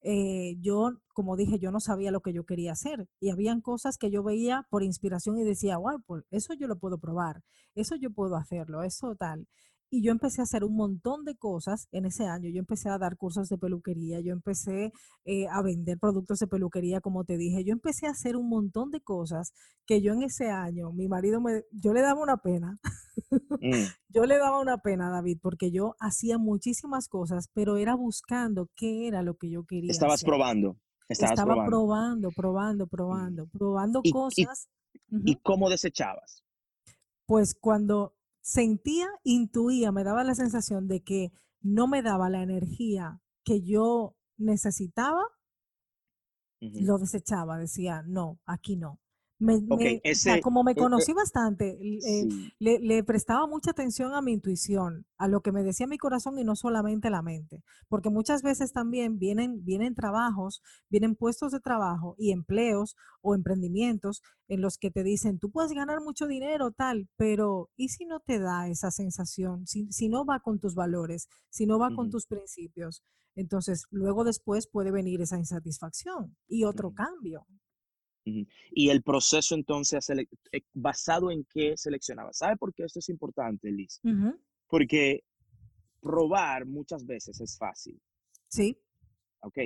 [0.06, 3.96] eh, yo, como dije, yo no sabía lo que yo quería hacer y habían cosas
[3.96, 7.42] que yo veía por inspiración y decía, wow, pues eso yo lo puedo probar,
[7.74, 9.48] eso yo puedo hacerlo, eso tal.
[9.90, 12.50] Y yo empecé a hacer un montón de cosas en ese año.
[12.50, 14.92] Yo empecé a dar cursos de peluquería, yo empecé
[15.24, 17.64] eh, a vender productos de peluquería, como te dije.
[17.64, 19.52] Yo empecé a hacer un montón de cosas
[19.86, 22.78] que yo en ese año, mi marido me, yo le daba una pena.
[23.60, 23.70] Mm.
[24.08, 29.06] yo le daba una pena, David, porque yo hacía muchísimas cosas, pero era buscando qué
[29.06, 29.90] era lo que yo quería.
[29.90, 30.76] Estabas probando.
[31.08, 34.68] Estabas Estaba probando, probando, probando, probando, cosas.
[35.10, 36.42] ¿Y cómo desechabas?
[37.26, 38.14] Pues cuando
[38.44, 44.16] sentía, intuía, me daba la sensación de que no me daba la energía que yo
[44.36, 45.22] necesitaba,
[46.60, 49.00] lo desechaba, decía, no, aquí no
[50.42, 55.28] como me e, e conocí bastante, eh, le, prestaba mucha atención a mi intuición, a
[55.28, 59.18] lo que me decía mi corazón y no solamente la mente, porque muchas veces también
[59.18, 65.02] vienen, vienen trabajos, vienen puestos de trabajo y empleos o emprendimientos en los que te
[65.02, 69.66] dicen, tú puedes ganar mucho dinero, tal, pero ¿y si no te da esa sensación?
[69.66, 73.02] Si, si no va con tus valores, si no va con tus principios,
[73.34, 77.46] entonces luego después puede venir esa insatisfacción y otro cambio.
[78.24, 82.32] Y el proceso entonces, eh, basado en qué seleccionaba.
[82.32, 84.00] ¿Sabe por qué esto es importante, Liz?
[84.68, 85.24] Porque
[86.00, 88.00] probar muchas veces es fácil.
[88.48, 88.76] Sí.
[89.40, 89.58] Ok.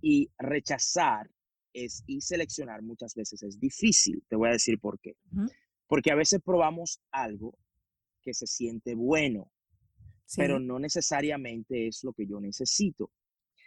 [0.00, 1.30] Y rechazar
[1.72, 4.22] es, y seleccionar muchas veces es difícil.
[4.28, 5.16] Te voy a decir por qué.
[5.86, 7.58] Porque a veces probamos algo
[8.22, 9.52] que se siente bueno,
[10.36, 13.10] pero no necesariamente es lo que yo necesito.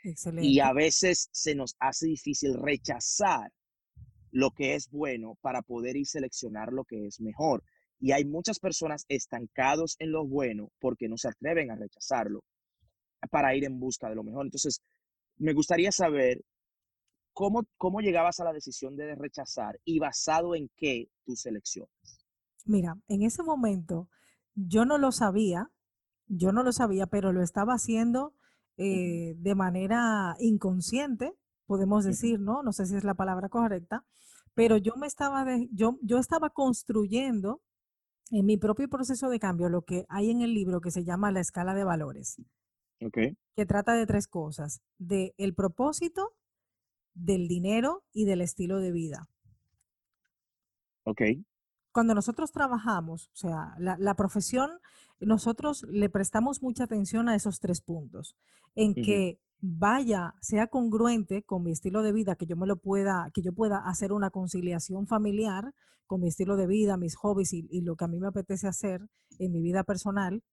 [0.03, 0.47] Excelente.
[0.47, 3.51] Y a veces se nos hace difícil rechazar
[4.35, 7.63] lo que es bueno para poder ir seleccionar lo que es mejor.
[8.01, 12.43] Y hay muchas personas estancados en lo bueno porque no se atreven a rechazarlo
[13.31, 14.45] para ir en busca de lo mejor.
[14.45, 14.81] Entonces,
[15.37, 16.43] me gustaría saber
[17.31, 22.25] cómo, cómo llegabas a la decisión de rechazar y basado en qué tú seleccionas.
[22.65, 24.09] Mira, en ese momento
[24.53, 25.71] yo no lo sabía,
[26.27, 28.33] yo no lo sabía, pero lo estaba haciendo
[28.75, 31.31] eh, de manera inconsciente,
[31.65, 32.63] podemos decir, ¿no?
[32.63, 34.05] No sé si es la palabra correcta,
[34.53, 37.61] pero yo me estaba, yo, yo estaba construyendo
[38.31, 41.31] en mi propio proceso de cambio lo que hay en el libro que se llama
[41.31, 42.41] la escala de valores.
[43.55, 46.33] Que trata de tres cosas, de el propósito,
[47.13, 49.29] del dinero y del estilo de vida.
[51.03, 51.21] Ok.
[51.91, 54.69] Cuando nosotros trabajamos, o sea, la, profesión,
[55.19, 58.35] nosotros le prestamos mucha atención a esos tres puntos,
[58.75, 63.31] en que vaya, sea congruente con mi estilo de vida, que yo me lo pueda,
[63.33, 65.73] que yo pueda hacer una conciliación familiar
[66.05, 69.01] con mi estilo de vida, mis hobbies y, lo que a mí me apetece hacer
[69.39, 70.43] en mi vida personal.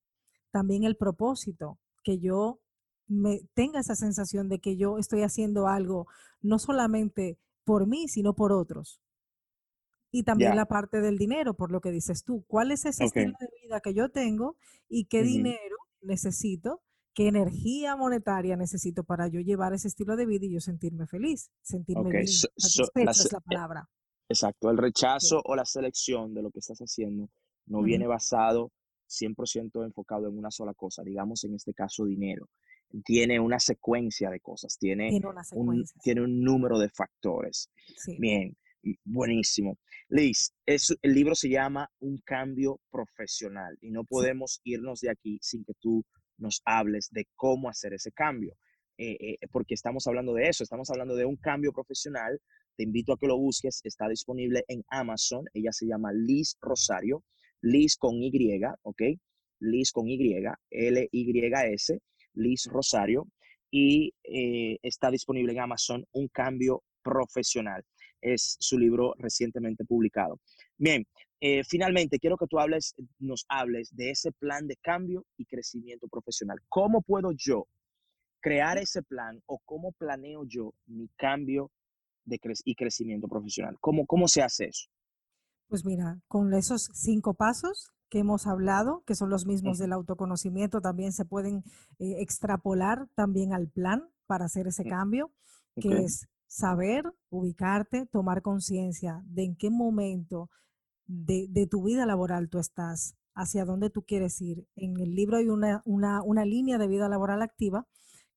[0.51, 2.61] También el propósito, que yo
[3.07, 6.07] me tenga esa sensación de que yo estoy haciendo algo
[6.41, 9.03] no solamente por mí, sino por otros.
[10.11, 12.45] Y también la parte del dinero, por lo que dices tú.
[12.47, 14.57] ¿Cuál es ese estilo de vida que yo tengo
[14.89, 16.83] y qué dinero necesito
[17.15, 21.51] qué energía monetaria necesito para yo llevar ese estilo de vida y yo sentirme feliz,
[21.63, 22.47] sentirme bien, es
[22.97, 23.89] la e palabra.
[24.29, 27.29] Exacto, el rechazo o la selección de lo que estás haciendo
[27.67, 28.73] no viene basado
[29.09, 32.49] 100% enfocado en una sola cosa, digamos en este caso dinero.
[33.05, 35.11] Tiene una secuencia de cosas, tiene,
[35.55, 37.71] un, tiene un número de factores.
[38.19, 38.55] Bien,
[39.05, 39.79] buenísimo.
[40.09, 45.65] Liz, el libro se llama Un cambio profesional y no podemos irnos de aquí sin
[45.65, 46.05] que tú
[46.39, 48.57] nos hables de cómo hacer ese cambio,
[48.99, 52.41] eh, eh, porque estamos hablando de eso, estamos hablando de un cambio profesional.
[52.77, 57.25] Te invito a que lo busques, está disponible en Amazon, ella se llama Liz Rosario,
[57.63, 59.03] Liz con Y, ¿ok?
[59.61, 60.35] Liz con Y,
[60.71, 61.99] L-Y-S,
[62.35, 63.29] Liz Rosario,
[63.71, 67.83] y eh, está disponible en Amazon Un cambio profesional.
[68.21, 70.41] Es su libro recientemente publicado.
[70.77, 71.05] Bien,
[71.45, 76.07] eh, finalmente, quiero que tú hables, nos hables de ese plan de cambio y crecimiento
[76.07, 76.59] profesional.
[76.69, 77.67] ¿Cómo puedo yo
[78.41, 81.73] crear ese plan o cómo planeo yo mi cambio
[82.25, 83.77] de y crecimiento profesional?
[83.81, 84.89] ¿Cómo, ¿Cómo se hace eso?
[85.67, 90.81] Pues mira, con esos cinco pasos que hemos hablado, que son los mismos del autoconocimiento,
[90.81, 91.65] también se pueden
[91.99, 95.33] eh, extrapolar también al plan para hacer ese cambio,
[95.75, 100.49] que es saber, ubicarte, tomar conciencia de en qué momento
[101.13, 104.67] de, tu vida laboral tú estás, hacia dónde tú quieres ir.
[104.77, 107.87] En el libro hay una, una, una línea de vida laboral activa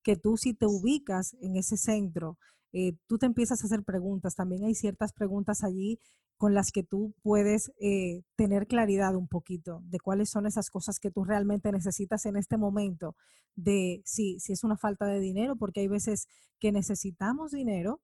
[0.04, 2.38] que tú si te ubicas en ese centro,
[2.74, 4.36] eh, tú te empiezas a hacer preguntas.
[4.36, 6.00] También hay ciertas preguntas allí
[6.38, 11.00] con las que tú puedes eh, tener claridad un poquito de cuáles son esas cosas
[11.00, 13.16] que tú realmente necesitas en este momento,
[13.56, 16.28] de si, si es una falta de dinero, porque hay veces
[16.60, 18.02] que necesitamos dinero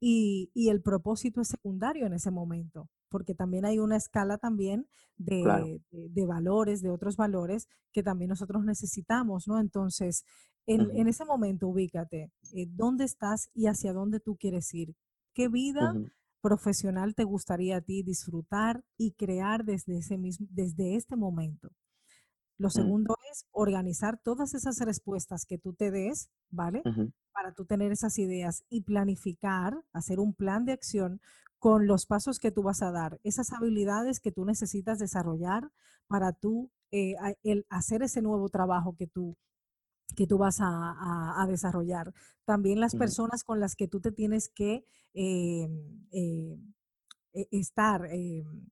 [0.00, 4.86] y, y el propósito es secundario en ese momento porque también hay una escala también
[5.16, 9.58] de, de, valores, de otros valores que también nosotros necesitamos, ¿no?
[9.58, 10.22] Entonces,
[10.66, 14.94] en, en ese momento ubícate, eh, ¿dónde estás y hacia dónde tú quieres ir?
[15.32, 15.94] ¿Qué vida
[16.42, 21.70] profesional te gustaría a ti disfrutar y crear desde, ese mismo, desde este momento?
[22.58, 26.82] Lo segundo es organizar todas esas respuestas que tú te des, ¿vale?
[27.32, 31.20] Para tú tener esas ideas y planificar, hacer un plan de acción
[31.58, 35.70] con los pasos que tú vas a dar, esas habilidades que tú necesitas desarrollar
[36.06, 39.36] para tú eh, el hacer ese nuevo trabajo que tú,
[40.14, 42.12] que tú vas a, desarrollar.
[42.44, 46.58] También las personas con las que tú te tienes que em, eh,
[47.32, 48.68] e, estar, em,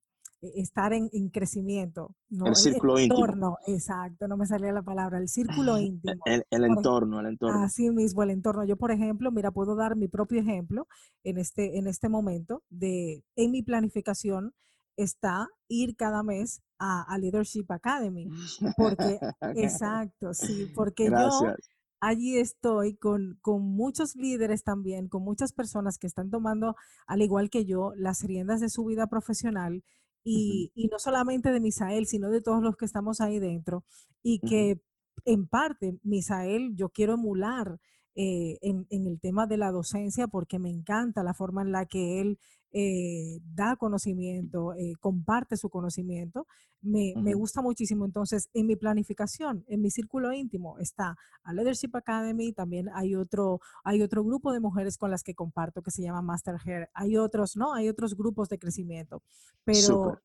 [0.55, 2.15] estar en, crecimiento.
[2.29, 2.47] ¿no?
[2.47, 6.21] El círculo entorno, exacto, no me salía la palabra, el círculo íntimo.
[6.25, 7.63] El, entorno, el entorno.
[7.63, 8.65] Así mismo, el entorno.
[8.65, 10.87] Yo, por ejemplo, mira, puedo dar mi propio ejemplo
[11.23, 14.53] en este, en este momento de, en mi planificación
[14.97, 18.29] está ir cada mes a, Leadership Academy.
[18.77, 19.19] Porque,
[19.57, 21.55] exacto, sí, porque yo
[22.01, 26.77] allí estoy con, con, muchos líderes también, con muchas personas que están tomando,
[27.07, 29.83] al igual que yo, las riendas de su vida profesional
[30.25, 33.85] y, no solamente de Misael, sino de todos los que estamos ahí dentro,
[34.23, 34.81] y que
[35.25, 37.79] en parte, Misael, yo quiero emular
[38.17, 42.21] eh, en, el tema de la docencia porque me encanta la forma en la que
[42.21, 42.39] él
[42.77, 46.49] eh, da conocimiento, eh, comparte su conocimiento,
[46.83, 48.05] me, me, gusta muchísimo.
[48.05, 53.61] Entonces, en mi planificación, en mi círculo íntimo, está a Leadership Academy, también hay otro,
[53.85, 57.17] hay otro grupo de mujeres con las que comparto que se llama Master Hair, hay
[57.17, 57.75] otros, ¿no?
[57.75, 59.23] Hay otros grupos de crecimiento,
[59.65, 60.21] pero...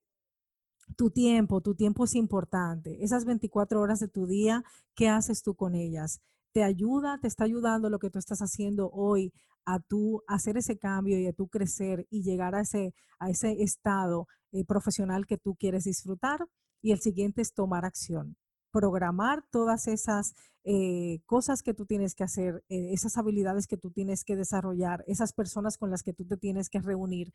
[0.95, 3.03] Tu tiempo, tu tiempo es importante.
[3.03, 4.63] Esas 24 horas de tu día,
[4.95, 6.19] ¿qué haces tú con ellas?
[6.51, 9.31] te ayuda, te está ayudando lo que tú estás haciendo hoy
[9.65, 13.61] a tú hacer ese cambio y a tú crecer y llegar a ese, a ese
[13.61, 16.45] estado eh, profesional que tú quieres disfrutar.
[16.81, 18.37] Y el siguiente es tomar acción,
[18.71, 23.91] programar todas esas eh, cosas que tú tienes que hacer, eh, esas habilidades que tú
[23.91, 27.33] tienes que desarrollar, esas personas con las que tú te tienes que reunir.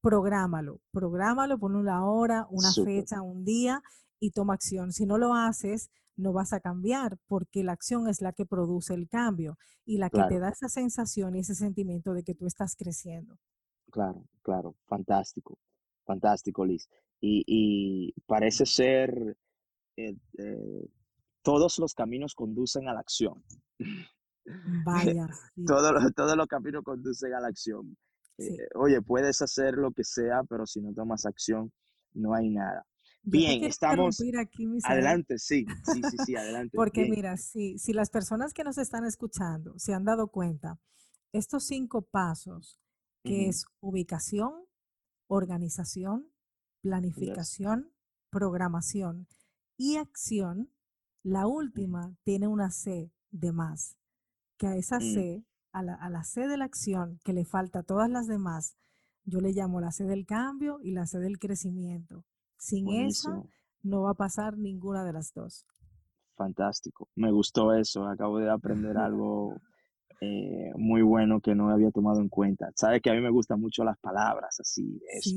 [0.00, 3.82] Prográmalo, prográmalo, pon una hora, una fecha, un día
[4.18, 4.92] y toma acción.
[4.92, 8.94] Si no lo haces, no vas a cambiar porque la acción es la que produce
[8.94, 12.46] el cambio y la que te da esa sensación y ese sentimiento de que tú
[12.46, 13.38] estás creciendo.
[13.90, 15.58] Claro, claro, fantástico,
[16.04, 16.88] fantástico, Liz.
[17.20, 19.36] Y, parece ser,
[19.96, 20.88] eh, eh,
[21.42, 23.42] todos los caminos conducen a la acción.
[24.84, 25.28] Vaya.
[25.66, 27.96] todos los caminos conducen a la acción.
[28.38, 31.70] Eh, oye, puedes hacer lo que sea, pero si no tomas acción,
[32.14, 32.86] no hay nada.
[33.22, 34.18] Bien, estamos.
[34.84, 36.76] adelante, sí, sí, sí, sí, adelante.
[36.76, 40.78] Porque mira, si, si las personas que nos están escuchando se han dado cuenta,
[41.32, 42.78] estos cinco pasos,
[43.22, 44.52] que es ubicación,
[45.28, 46.32] organización,
[46.80, 47.92] planificación,
[48.30, 49.28] programación
[49.76, 50.72] y acción,
[51.22, 53.98] la última tiene una C de más,
[54.56, 55.14] que a esa mm.
[55.14, 58.26] C, a la, a la C de la acción, que le falta a todas las
[58.26, 58.76] demás,
[59.24, 62.24] yo le llamo la C del cambio y la C del crecimiento.
[62.60, 63.48] Sin eso
[63.82, 65.66] no va a pasar ninguna de las dos.
[66.36, 67.08] Fantástico.
[67.16, 68.06] Me gustó eso.
[68.06, 69.54] Acabo de aprender algo
[70.20, 72.68] eh, muy bueno que no había tomado en cuenta.
[72.74, 75.36] Sabes que a mí me gustan mucho las palabras así eso.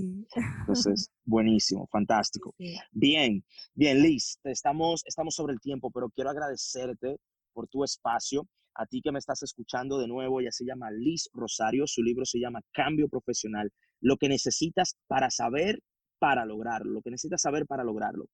[0.60, 2.54] Entonces, buenísimo, fantástico.
[2.92, 3.42] Bien,
[3.74, 7.18] bien, Liz, estamos, estamos sobre el tiempo, pero quiero agradecerte
[7.54, 8.46] por tu espacio.
[8.76, 12.26] A ti que me estás escuchando de nuevo, ella se llama Liz Rosario, su libro
[12.26, 15.80] se llama Cambio Profesional, lo que necesitas para saber
[16.24, 18.30] para lograrlo, lo que necesitas saber para lograrlo.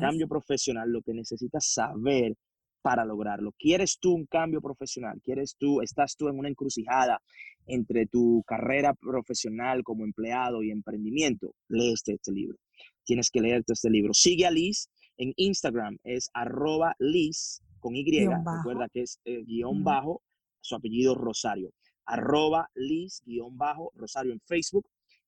[0.00, 2.34] Cambio profesional, lo que necesitas saber
[2.80, 3.52] para lograrlo.
[3.58, 5.20] ¿Quieres tú un cambio profesional?
[5.22, 7.20] ¿Quieres tú, estás tú en una encrucijada
[7.66, 11.54] entre tu carrera profesional como empleado y emprendimiento?
[11.68, 12.56] Lee este, este libro.
[13.04, 14.14] Tienes que leerte este libro.
[14.14, 19.84] Sigue a Liz en Instagram, es arroba Liz con Y, recuerda que es eh, guion
[19.84, 20.22] bajo,
[20.62, 21.74] su apellido Rosario.
[22.06, 24.86] Arroba Liz guion bajo Rosario en Facebook,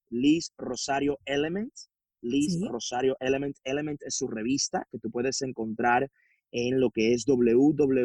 [0.09, 1.90] Liz Rosario Elements
[2.20, 3.56] Liz Rosario Element.
[3.64, 6.10] Element es su revista que tú puedes encontrar
[6.50, 7.96] en lo que es www.issuu.com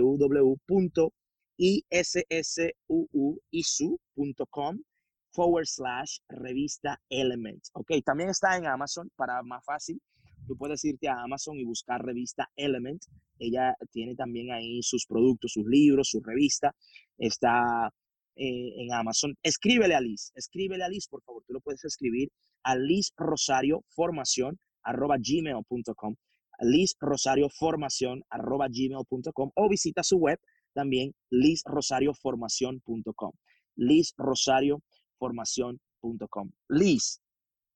[5.33, 7.63] forward slash revista Element.
[7.73, 10.01] Ok, también está en Amazon para más fácil.
[10.47, 13.03] Tú puedes irte a Amazon y buscar revista Element.
[13.39, 16.75] Ella tiene también ahí sus productos, sus libros, su revista.
[17.17, 17.93] Está
[18.35, 19.35] eh, en Amazon.
[19.43, 21.43] Escríbele a Liz, escríbele a Liz, por favor.
[21.45, 22.29] Tú lo puedes escribir
[22.63, 26.15] a Liz Rosario Formación arroba gmail.com.
[26.61, 30.39] Liz Rosario Formación arroba gmail.com o visita su web
[30.73, 33.31] también lizrosarioformación.com.
[33.75, 34.81] Liz Rosario
[35.17, 36.51] formación.com.
[36.69, 37.21] Liz,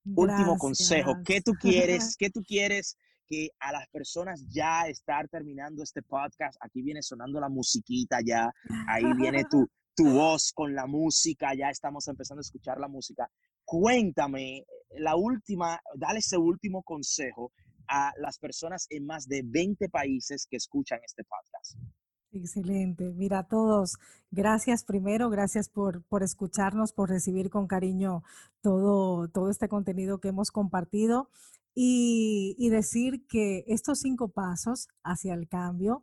[0.04, 1.14] último consejo.
[1.24, 2.16] ¿Qué tú quieres?
[2.18, 2.96] ¿Qué tú quieres
[3.28, 6.56] que a las personas ya estar terminando este podcast?
[6.60, 8.52] Aquí viene sonando la musiquita ya.
[8.88, 11.54] Ahí viene tu, tu voz con la música.
[11.54, 13.28] Ya estamos empezando a escuchar la música.
[13.64, 14.64] Cuéntame
[14.98, 17.52] la última, dale ese último consejo
[17.88, 21.76] a las personas en más de 20 países que escuchan este podcast.
[22.32, 23.12] Excelente.
[23.14, 23.96] Mira, a todos,
[24.30, 28.22] gracias primero, gracias por, por escucharnos, por recibir con cariño
[28.60, 31.30] todo, todo este contenido que hemos compartido
[31.74, 36.02] y, y decir que estos cinco pasos hacia el cambio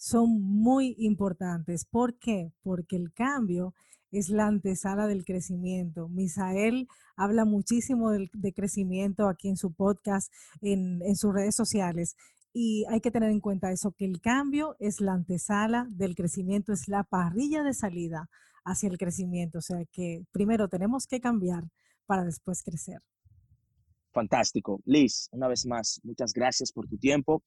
[0.00, 1.84] son muy importantes.
[1.84, 2.54] ¿Por qué?
[2.62, 3.74] Porque el cambio
[4.10, 6.08] es la antesala del crecimiento.
[6.08, 10.32] Misael habla muchísimo de, crecimiento aquí en su podcast,
[10.62, 12.16] en, en sus redes sociales.
[12.54, 16.72] Y hay que tener en cuenta eso, que el cambio es la antesala del crecimiento,
[16.72, 18.30] es la parrilla de salida
[18.64, 19.58] hacia el crecimiento.
[19.58, 21.64] O sea que primero tenemos que cambiar
[22.06, 23.02] para después crecer.
[24.12, 24.80] Fantástico.
[24.86, 27.42] Liz, una vez más, muchas gracias por tu tiempo.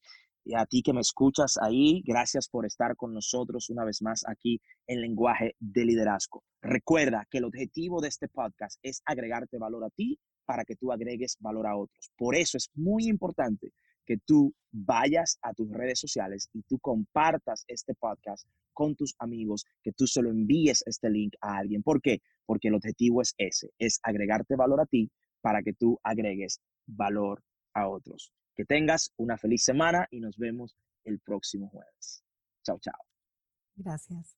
[0.46, 4.24] Y a ti que me escuchas ahí, gracias por estar con nosotros una vez más
[4.28, 6.44] aquí en Lenguaje de Liderazgo.
[6.60, 10.92] Recuerda que el objetivo de este podcast es agregarte valor a ti para que tú
[10.92, 12.10] agregues valor a otros.
[12.16, 13.72] Por eso es muy importante
[14.04, 19.64] que tú vayas a tus redes sociales y tú compartas este podcast con tus amigos,
[19.82, 21.82] que tú se lo envíes este link a alguien.
[21.82, 22.18] ¿Por qué?
[22.44, 27.42] Porque el objetivo es ese, es agregarte valor a ti para que tú agregues valor
[27.72, 28.30] a otros.
[28.56, 32.24] Que tengas una feliz semana y nos vemos el próximo jueves.
[32.64, 32.94] Chao, chao.
[33.76, 34.36] Gracias.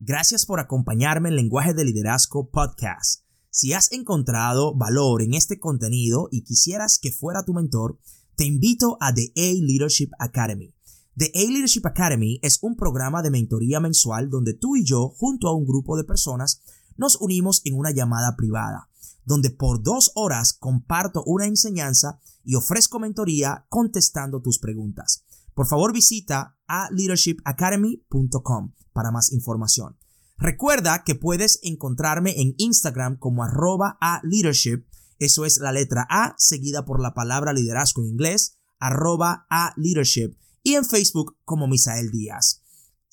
[0.00, 3.24] Gracias por acompañarme en Lenguaje de Liderazgo Podcast.
[3.50, 7.98] Si has encontrado valor en este contenido y quisieras que fuera tu mentor,
[8.36, 10.74] te invito a The A Leadership Academy.
[11.16, 15.48] The A Leadership Academy es un programa de mentoría mensual donde tú y yo, junto
[15.48, 16.62] a un grupo de personas,
[16.96, 18.88] nos unimos en una llamada privada,
[19.28, 25.24] donde por dos horas comparto una enseñanza y ofrezco mentoría contestando tus preguntas.
[25.54, 29.96] Por favor visita a leadershipacademy.com para más información.
[30.36, 34.84] Recuerda que puedes encontrarme en Instagram como arroba a leadership
[35.18, 40.36] eso es la letra A seguida por la palabra liderazgo en inglés, arroba a leadership
[40.62, 42.62] y en Facebook como Misael Díaz.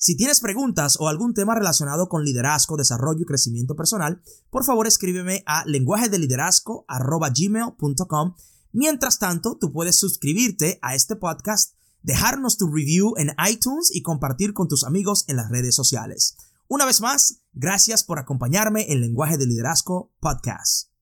[0.06, 4.86] Si tienes preguntas o algún tema relacionado con liderazgo, desarrollo y crecimiento personal, por favor
[4.86, 8.36] escríbeme a lenguaje de liderazgo arroba gmail.com.
[8.70, 14.52] Mientras tanto, tú puedes suscribirte a este podcast, dejarnos tu review en iTunes y compartir
[14.52, 16.36] con tus amigos en las redes sociales.
[16.68, 20.95] Una vez más, gracias por acompañarme en Lenguaje de Liderazgo Podcast.